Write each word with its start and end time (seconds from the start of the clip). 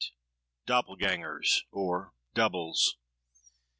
DOPPELGÄNGERS, 0.65 1.65
OR 1.71 2.11
DOUBLES. 2.33 2.95